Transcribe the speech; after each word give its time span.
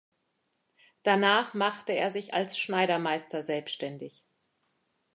Danach 1.03 1.53
machte 1.53 1.93
er 1.93 2.11
sich 2.11 2.33
als 2.33 2.57
Schneidermeister 2.57 3.43
selbstständig. 3.43 4.23